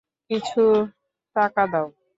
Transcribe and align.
কিছু 0.29 0.63
টাকা 1.35 1.63
দাও। 1.71 1.87